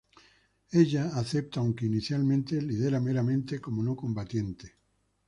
[0.71, 4.73] Ella acepta, aunque inicialmente lidera meramente como no combatiente.